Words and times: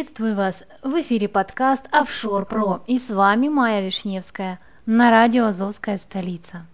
Приветствую 0.00 0.34
вас! 0.34 0.64
В 0.82 0.98
эфире 1.02 1.28
подкаст 1.28 1.86
«Офшор 1.90 2.46
Про» 2.46 2.82
и 2.86 2.98
с 2.98 3.10
вами 3.10 3.50
Майя 3.50 3.84
Вишневская 3.84 4.58
на 4.86 5.10
радио 5.10 5.44
«Азовская 5.44 5.98
столица». 5.98 6.64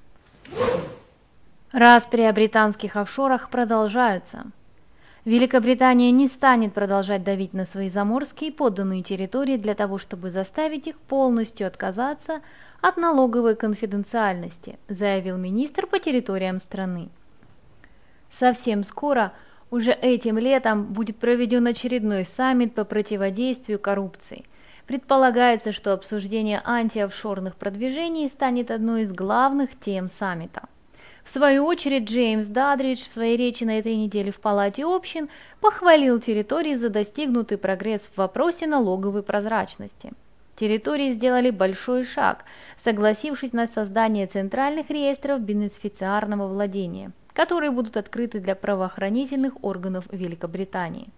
Распри 1.73 2.23
о 2.23 2.33
британских 2.33 2.95
офшорах 2.95 3.51
продолжаются. 3.51 4.45
Великобритания 5.25 6.13
не 6.13 6.29
станет 6.29 6.73
продолжать 6.73 7.25
давить 7.25 7.53
на 7.53 7.65
свои 7.65 7.91
заморские 7.91 8.53
подданные 8.53 9.03
территории 9.03 9.57
для 9.57 9.75
того, 9.75 9.99
чтобы 9.99 10.31
заставить 10.31 10.87
их 10.87 10.97
полностью 10.97 11.67
отказаться 11.67 12.43
от 12.81 12.97
налоговой 12.97 13.57
конфиденциальности, 13.57 14.79
заявил 14.87 15.37
министр 15.37 15.89
по 15.89 15.99
территориям 15.99 16.61
страны. 16.61 17.09
Совсем 18.31 18.85
скоро, 18.85 19.33
уже 19.71 19.93
этим 19.93 20.39
летом, 20.39 20.85
будет 20.93 21.17
проведен 21.17 21.67
очередной 21.67 22.25
саммит 22.25 22.75
по 22.75 22.85
противодействию 22.85 23.79
коррупции. 23.79 24.45
Предполагается, 24.87 25.73
что 25.73 25.93
обсуждение 25.93 26.63
антиофшорных 26.65 27.57
продвижений 27.57 28.29
станет 28.29 28.71
одной 28.71 29.03
из 29.03 29.13
главных 29.13 29.79
тем 29.79 30.09
саммита. 30.09 30.63
В 31.25 31.29
свою 31.29 31.67
очередь 31.67 32.05
Джеймс 32.05 32.47
Дадридж 32.47 33.01
в 33.09 33.13
своей 33.13 33.37
речи 33.37 33.65
на 33.65 33.81
этой 33.81 33.97
неделе 33.97 34.31
в 34.31 34.41
Палате 34.41 34.85
общин 34.85 35.29
похвалил 35.61 36.21
территории 36.21 36.77
за 36.77 36.89
достигнутый 36.89 37.59
прогресс 37.59 38.03
в 38.03 38.17
вопросе 38.17 38.69
налоговой 38.69 39.25
прозрачности. 39.25 40.13
Территории 40.55 41.11
сделали 41.11 41.51
большой 41.51 42.05
шаг, 42.05 42.45
согласившись 42.83 43.53
на 43.53 43.67
создание 43.67 44.29
центральных 44.29 44.89
реестров 44.89 45.41
бенефициарного 45.41 46.47
владения, 46.47 47.11
которые 47.37 47.71
будут 47.71 47.99
открыты 47.99 48.41
для 48.41 48.55
правоохранительных 48.55 49.63
органов 49.63 50.07
Великобритании. 50.11 51.09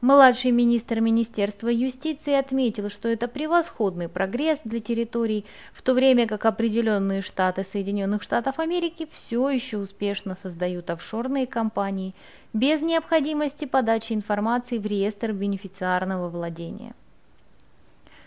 Младший 0.00 0.52
министр 0.52 1.00
Министерства 1.00 1.66
юстиции 1.66 2.34
отметил, 2.34 2.88
что 2.88 3.08
это 3.08 3.26
превосходный 3.26 4.08
прогресс 4.08 4.60
для 4.62 4.78
территорий, 4.78 5.44
в 5.72 5.82
то 5.82 5.94
время 5.94 6.28
как 6.28 6.44
определенные 6.44 7.22
штаты 7.22 7.64
Соединенных 7.64 8.22
Штатов 8.22 8.60
Америки 8.60 9.08
все 9.10 9.50
еще 9.50 9.78
успешно 9.78 10.36
создают 10.40 10.88
офшорные 10.88 11.48
компании 11.48 12.14
без 12.52 12.80
необходимости 12.80 13.64
подачи 13.64 14.12
информации 14.12 14.78
в 14.78 14.86
реестр 14.86 15.32
бенефициарного 15.32 16.28
владения. 16.28 16.94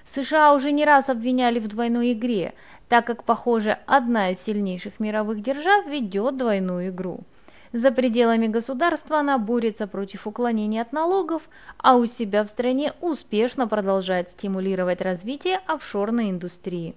США 0.04 0.54
уже 0.54 0.74
не 0.74 0.84
раз 0.84 1.08
обвиняли 1.08 1.60
в 1.60 1.70
двойной 1.70 2.12
игре, 2.12 2.54
так 2.92 3.08
как, 3.08 3.24
похоже, 3.24 3.78
одна 3.86 4.32
из 4.32 4.42
сильнейших 4.42 5.00
мировых 5.00 5.42
держав 5.42 5.86
ведет 5.88 6.36
двойную 6.36 6.90
игру– 6.90 7.22
за 7.74 7.90
пределами 7.92 8.48
государства 8.48 9.20
она 9.20 9.38
борется 9.38 9.88
против 9.88 10.28
уклонения 10.28 10.82
от 10.82 10.92
налогов, 10.92 11.42
а 11.78 11.96
у 11.96 12.06
себя 12.06 12.44
в 12.44 12.50
стране 12.50 12.92
успешно 13.00 13.66
продолжает 13.66 14.30
стимулировать 14.32 15.00
развитие 15.00 15.62
офшорной 15.68 16.32
индустрии, 16.32 16.96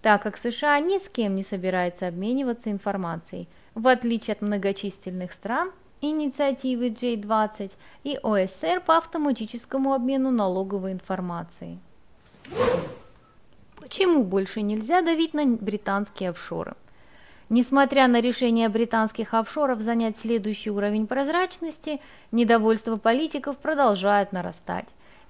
так 0.00 0.22
как 0.22 0.38
США 0.38 0.80
ни 0.80 0.96
с 0.96 1.10
кем 1.10 1.34
не 1.34 1.44
собирается 1.44 2.08
обмениваться 2.08 2.70
информацией, 2.70 3.48
в 3.74 3.86
отличие 3.86 4.32
от 4.32 4.40
многочисленных 4.40 5.34
стран, 5.34 5.72
инициативы 6.00 6.88
J20 6.88 7.70
и 8.04 8.18
ОСР 8.22 8.80
по 8.80 8.96
автоматическому 8.96 9.92
обмену 9.92 10.30
налоговой 10.30 10.92
информацией. 10.92 11.80
Почему 13.84 14.24
больше 14.24 14.62
нельзя 14.62 15.02
давить 15.02 15.34
на 15.34 15.44
британские 15.44 16.30
офшоры? 16.30 16.72
Несмотря 17.50 18.08
на 18.08 18.22
решение 18.22 18.70
британских 18.70 19.34
офшоров 19.34 19.82
занять 19.82 20.16
следующий 20.16 20.70
уровень 20.70 21.06
прозрачности, 21.06 22.00
недовольство 22.32 22.96
политиков 22.96 23.58
продолжает 23.58 24.32
нарастать. 24.32 24.86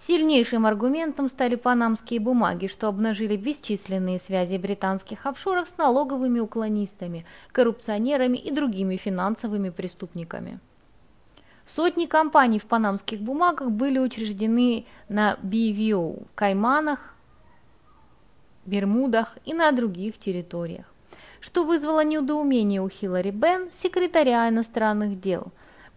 Сильнейшим 0.06 0.66
аргументом 0.66 1.28
стали 1.28 1.56
панамские 1.56 2.20
бумаги, 2.20 2.68
что 2.68 2.86
обнажили 2.86 3.34
бесчисленные 3.34 4.20
связи 4.20 4.56
британских 4.56 5.26
офшоров 5.26 5.68
с 5.68 5.76
налоговыми 5.76 6.38
уклонистами, 6.38 7.26
коррупционерами 7.50 8.38
и 8.38 8.52
другими 8.52 8.94
финансовыми 8.94 9.70
преступниками. 9.70 10.60
Сотни 11.66 12.06
компаний 12.06 12.60
в 12.60 12.66
панамских 12.66 13.20
бумагах 13.20 13.72
были 13.72 13.98
учреждены 13.98 14.86
на 15.08 15.36
BVO, 15.42 16.28
Кайманах, 16.36 17.13
Бермудах 18.66 19.36
и 19.44 19.54
на 19.54 19.70
других 19.72 20.18
территориях 20.18 20.86
что 21.44 21.64
вызвало 21.64 22.02
недоумение 22.02 22.80
у 22.80 22.88
Хиллари 22.88 23.30
Бен, 23.30 23.68
секретаря 23.70 24.48
иностранных 24.48 25.20
дел. 25.20 25.48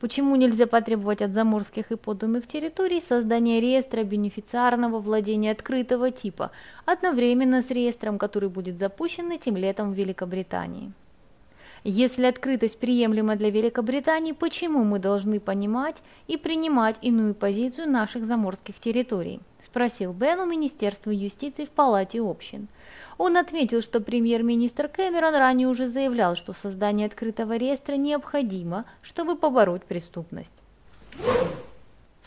Почему 0.01 0.35
нельзя 0.35 0.67
потребовать 0.67 1.21
от 1.21 1.33
заморских 1.33 1.89
и 1.91 1.95
подданных 1.95 2.47
территорий 2.47 2.99
создания 2.99 3.61
реестра 3.61 4.03
бенефициарного 4.03 4.99
владения 4.99 5.51
открытого 5.51 6.11
типа, 6.11 6.51
одновременно 6.85 7.61
с 7.61 7.69
реестром, 7.69 8.17
который 8.17 8.49
будет 8.49 8.77
запущен 8.77 9.31
этим 9.31 9.55
летом 9.55 9.93
в 9.93 9.95
Великобритании? 9.95 10.91
Если 11.89 12.25
открытость 12.25 12.79
приемлема 12.79 13.37
для 13.37 13.49
Великобритании, 13.49 14.33
почему 14.33 14.83
мы 14.83 14.99
должны 14.99 15.39
понимать 15.39 15.95
и 16.27 16.35
принимать 16.35 16.97
иную 17.01 17.33
позицию 17.33 17.89
наших 17.89 18.25
заморских 18.25 18.77
территорий? 18.77 19.39
Спросил 19.63 20.11
Бен 20.11 20.41
у 20.41 20.45
Министерства 20.45 21.11
юстиции 21.11 21.63
в 21.63 21.69
Палате 21.69 22.19
общин. 22.19 22.67
Он 23.17 23.37
отметил, 23.37 23.81
что 23.81 24.01
премьер-министр 24.01 24.89
Кэмерон 24.89 25.35
ранее 25.35 25.69
уже 25.69 25.87
заявлял, 25.87 26.35
что 26.35 26.51
создание 26.51 27.07
открытого 27.07 27.55
реестра 27.55 27.93
необходимо, 27.93 28.83
чтобы 29.01 29.37
побороть 29.37 29.85
преступность. 29.85 30.61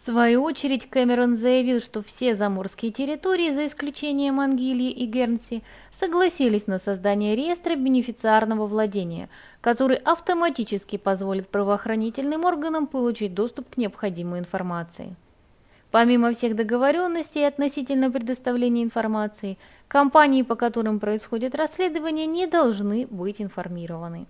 В 0.01 0.07
свою 0.07 0.43
очередь 0.43 0.89
Кэмерон 0.89 1.37
заявил, 1.37 1.83
что 1.83 2.03
все 2.03 2.35
заморские 2.35 2.93
территории, 2.93 3.53
за 3.53 3.67
исключением 3.67 4.41
Ангелии 4.41 4.91
и 4.91 5.05
Гернси, 5.05 5.63
согласились 6.01 6.67
на 6.67 6.79
создание 6.79 7.37
реестра 7.37 7.77
бенефициарного 7.77 8.67
владения, 8.67 9.29
который 9.61 9.99
автоматически 9.99 10.97
позволит 10.97 11.49
правоохранительным 11.49 12.45
органам 12.45 12.87
получить 12.87 13.35
доступ 13.35 13.75
к 13.75 13.77
необходимой 13.77 14.39
информации. 14.39 15.15
Помимо 15.91 16.33
всех 16.33 16.57
договоренностей 16.57 17.45
относительно 17.45 18.11
предоставления 18.11 18.83
информации, 18.83 19.59
компании, 19.89 20.43
по 20.43 20.55
которым 20.55 21.01
происходит 21.01 21.55
расследование, 21.55 22.27
не 22.27 22.47
должны 22.47 23.07
быть 23.07 23.43
информированы. 23.43 24.27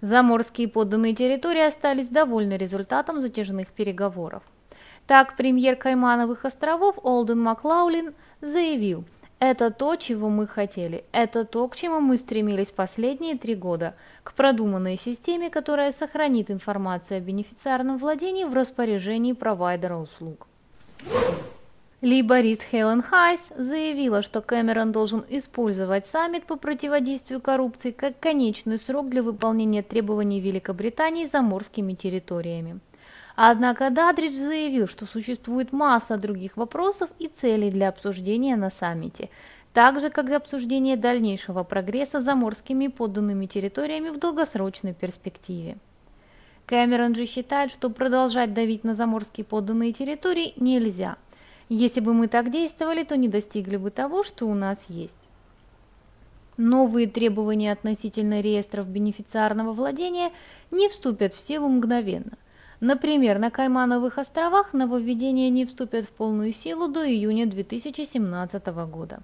Заморские 0.00 0.68
подданные 0.68 1.14
территории 1.14 1.66
остались 1.66 2.08
довольны 2.08 2.54
результатом 2.54 3.20
затяжных 3.20 3.68
переговоров. 3.68 4.42
Так, 5.06 5.36
премьер 5.36 5.76
Каймановых 5.76 6.46
островов 6.46 6.96
Олден 7.02 7.40
Маклаулин 7.42 8.14
заявил, 8.40 9.04
это 9.40 9.70
то, 9.70 9.96
чего 9.96 10.28
мы 10.28 10.46
хотели, 10.46 11.04
это 11.12 11.44
то, 11.44 11.66
к 11.66 11.74
чему 11.74 12.00
мы 12.00 12.18
стремились 12.18 12.70
последние 12.70 13.38
три 13.38 13.54
года, 13.54 13.94
к 14.22 14.34
продуманной 14.34 15.00
системе, 15.02 15.48
которая 15.48 15.92
сохранит 15.92 16.50
информацию 16.50 17.18
о 17.18 17.20
бенефициарном 17.20 17.96
владении 17.96 18.44
в 18.44 18.52
распоряжении 18.52 19.32
провайдера 19.32 19.96
услуг. 19.96 20.46
Лейборист 22.02 22.62
Хелен 22.70 23.02
Хайс 23.02 23.40
заявила, 23.56 24.22
что 24.22 24.40
Кэмерон 24.42 24.92
должен 24.92 25.24
использовать 25.28 26.06
саммит 26.06 26.44
по 26.44 26.56
противодействию 26.56 27.40
коррупции 27.40 27.90
как 27.90 28.18
конечный 28.20 28.78
срок 28.78 29.08
для 29.08 29.22
выполнения 29.22 29.82
требований 29.82 30.40
Великобритании 30.40 31.26
заморскими 31.26 31.94
территориями. 31.94 32.80
Однако 33.36 33.90
Дадридж 33.90 34.34
заявил, 34.34 34.88
что 34.88 35.06
существует 35.06 35.72
масса 35.72 36.16
других 36.16 36.56
вопросов 36.56 37.10
и 37.18 37.28
целей 37.28 37.70
для 37.70 37.88
обсуждения 37.88 38.56
на 38.56 38.70
саммите, 38.70 39.30
так 39.72 40.00
же 40.00 40.10
как 40.10 40.28
и 40.28 40.34
обсуждение 40.34 40.96
дальнейшего 40.96 41.62
прогресса 41.62 42.20
заморскими 42.20 42.88
подданными 42.88 43.46
территориями 43.46 44.10
в 44.10 44.18
долгосрочной 44.18 44.94
перспективе. 44.94 45.78
Кэмерон 46.66 47.14
же 47.14 47.26
считает, 47.26 47.72
что 47.72 47.90
продолжать 47.90 48.54
давить 48.54 48.84
на 48.84 48.94
заморские 48.94 49.44
подданные 49.44 49.92
территории 49.92 50.54
нельзя– 50.56 51.16
если 51.72 52.00
бы 52.00 52.14
мы 52.14 52.26
так 52.26 52.50
действовали, 52.50 53.04
то 53.04 53.16
не 53.16 53.28
достигли 53.28 53.76
бы 53.76 53.92
того, 53.92 54.24
что 54.24 54.48
у 54.48 54.54
нас 54.54 54.76
есть. 54.88 55.14
Новые 56.56 57.06
требования 57.06 57.70
относительно 57.70 58.40
реестров 58.40 58.88
бенефициарного 58.88 59.72
владения 59.72 60.32
не 60.72 60.88
вступят 60.88 61.32
в 61.32 61.38
силу 61.38 61.68
мгновенно. 61.68 62.32
Например, 62.80 63.38
на 63.38 63.50
Каймановых 63.50 64.16
островах 64.16 64.72
нововведения 64.72 65.50
не 65.50 65.66
вступят 65.66 66.06
в 66.06 66.08
полную 66.08 66.52
силу 66.54 66.88
до 66.88 67.06
июня 67.06 67.46
2017 67.46 68.66
года. 68.88 69.20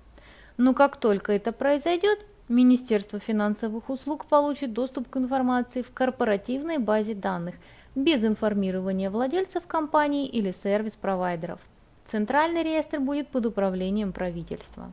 Но 0.58 0.74
как 0.74 0.98
только 0.98 1.32
это 1.32 1.52
произойдет, 1.52 2.18
Министерство 2.48 3.18
финансовых 3.18 3.90
услуг 3.90 4.26
получит 4.26 4.72
доступ 4.72 5.08
к 5.08 5.16
информации 5.16 5.82
в 5.82 5.92
корпоративной 5.92 6.78
базе 6.78 7.14
данных 7.14 7.56
без 7.96 8.22
информирования 8.24 9.10
владельцев 9.10 9.66
компаний 9.66 10.26
или 10.26 10.54
сервис-провайдеров. 10.62 11.58
Центральный 12.04 12.62
реестр 12.62 13.00
будет 13.00 13.28
под 13.28 13.46
управлением 13.46 14.12
правительства. 14.12 14.92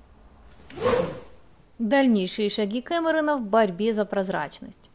Дальнейшие 1.78 2.50
шаги 2.50 2.82
Кэмерона 2.82 3.38
в 3.38 3.46
борьбе 3.46 3.94
за 3.94 4.06
прозрачность. 4.06 4.90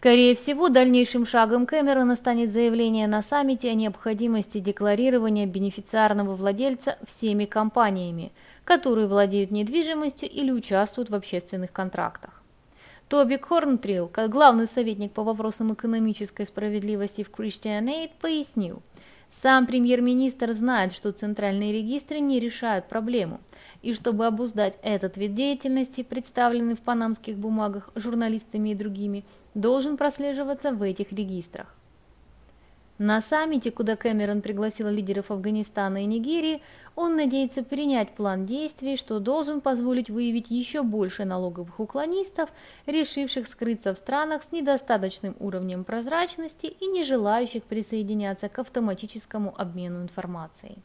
Скорее 0.00 0.34
всего, 0.34 0.70
дальнейшим 0.70 1.26
шагом 1.26 1.66
Кэмерона 1.66 2.16
станет 2.16 2.52
заявление 2.52 3.06
на 3.06 3.20
саммите 3.20 3.68
о 3.68 3.74
необходимости 3.74 4.58
декларирования 4.58 5.44
бенефициарного 5.44 6.36
владельца 6.36 6.96
всеми 7.06 7.44
компаниями, 7.44 8.32
которые 8.64 9.08
владеют 9.08 9.50
недвижимостью 9.50 10.30
или 10.30 10.50
участвуют 10.52 11.10
в 11.10 11.14
общественных 11.14 11.70
контрактах. 11.72 12.42
Тоби 13.08 13.36
Корнтрилл, 13.36 14.08
как 14.08 14.30
главный 14.30 14.68
советник 14.68 15.12
по 15.12 15.22
вопросам 15.22 15.74
экономической 15.74 16.46
справедливости 16.46 17.22
в 17.22 17.30
Christian 17.30 17.84
Aid, 17.84 18.12
пояснил, 18.22 18.82
сам 19.42 19.66
премьер-министр 19.66 20.52
знает, 20.52 20.94
что 20.94 21.12
центральные 21.12 21.74
регистры 21.74 22.20
не 22.20 22.40
решают 22.40 22.88
проблему, 22.88 23.38
и 23.82 23.92
чтобы 23.92 24.24
обуздать 24.24 24.76
этот 24.82 25.18
вид 25.18 25.34
деятельности, 25.34 26.02
представленный 26.02 26.74
в 26.74 26.80
панамских 26.80 27.36
бумагах 27.36 27.90
журналистами 27.94 28.70
и 28.70 28.74
другими, 28.74 29.26
должен 29.54 29.96
прослеживаться 29.96 30.72
в 30.72 30.82
этих 30.82 31.12
регистрах. 31.12 31.74
На 33.00 33.22
саммите, 33.22 33.70
куда 33.70 33.96
Кэмерон 33.96 34.42
пригласил 34.42 34.88
лидеров 34.88 35.30
Афганистана 35.30 36.02
и 36.02 36.06
Нигерии, 36.06 36.60
он 36.96 37.16
надеется 37.16 37.62
принять 37.62 38.14
план 38.14 38.44
действий, 38.44 38.98
что 38.98 39.20
должен 39.20 39.62
позволить 39.62 40.10
выявить 40.10 40.50
еще 40.50 40.82
больше 40.82 41.24
налоговых 41.24 41.80
уклонистов, 41.80 42.50
решивших 42.84 43.46
скрыться 43.48 43.94
в 43.94 43.96
странах 43.96 44.42
с 44.42 44.52
недостаточным 44.52 45.34
уровнем 45.40 45.84
прозрачности 45.84 46.66
и 46.66 46.86
не 46.88 47.04
желающих 47.04 47.62
присоединяться 47.62 48.50
к 48.50 48.58
автоматическому 48.58 49.54
обмену 49.56 50.02
информацией. 50.02 50.76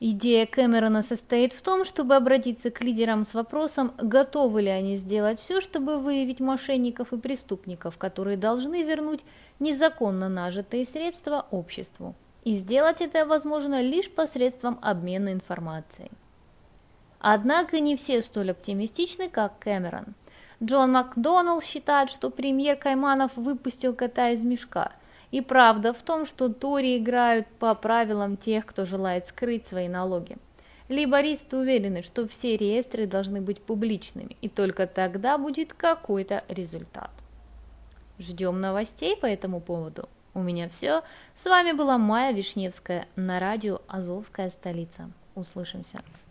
Идея 0.00 0.46
Кэмерона 0.46 1.02
состоит 1.02 1.52
в 1.52 1.60
том, 1.60 1.84
чтобы 1.84 2.14
обратиться 2.14 2.70
к 2.70 2.80
лидерам 2.82 3.26
с 3.26 3.34
вопросом, 3.34 3.92
готовы 3.98 4.62
ли 4.62 4.68
они 4.68 4.96
сделать 4.96 5.40
все, 5.40 5.60
чтобы 5.60 5.98
выявить 5.98 6.38
мошенников 6.38 7.12
и 7.12 7.18
преступников, 7.18 7.98
которые 7.98 8.36
должны 8.36 8.84
вернуть 8.84 9.24
незаконно 9.58 10.28
нажитые 10.28 10.86
средства 10.86 11.46
обществу. 11.50 12.14
И 12.44 12.58
сделать 12.58 13.00
это 13.00 13.26
возможно 13.26 13.82
лишь 13.82 14.08
посредством 14.08 14.78
обмена 14.82 15.32
информацией. 15.32 16.12
Однако 17.18 17.80
не 17.80 17.96
все 17.96 18.22
столь 18.22 18.52
оптимистичны, 18.52 19.28
как 19.28 19.58
Кэмерон. 19.58 20.14
Джон 20.62 20.92
Макдоналл 20.92 21.60
считает, 21.60 22.10
что 22.10 22.30
премьер 22.30 22.76
Кайманов 22.76 23.36
выпустил 23.36 23.96
кота 23.96 24.30
из 24.30 24.44
мешка– 24.44 24.92
и 25.30 25.40
правда 25.40 25.92
в 25.92 26.02
том, 26.02 26.26
что 26.26 26.48
Тори 26.48 26.98
играют 26.98 27.46
по 27.58 27.74
правилам 27.74 28.36
тех, 28.36 28.66
кто 28.66 28.86
желает 28.86 29.26
скрыть 29.26 29.66
свои 29.66 29.88
налоги. 29.88 30.36
Лейбористы 30.88 31.58
уверены, 31.58 32.02
что 32.02 32.26
все 32.26 32.56
реестры 32.56 33.06
должны 33.06 33.42
быть 33.42 33.60
публичными, 33.60 34.36
и 34.40 34.48
только 34.48 34.86
тогда 34.86 35.36
будет 35.36 35.74
какой-то 35.74 36.44
результат. 36.48 37.10
Ждем 38.18 38.60
новостей 38.60 39.16
по 39.16 39.26
этому 39.26 39.60
поводу. 39.60 40.08
У 40.34 40.40
меня 40.40 40.68
все. 40.68 41.02
С 41.42 41.44
вами 41.44 41.72
была 41.72 41.98
Майя 41.98 42.32
Вишневская 42.32 43.06
на 43.16 43.38
радио 43.38 43.80
«Азовская 43.86 44.50
столица». 44.50 45.10
Услышимся. 45.34 46.00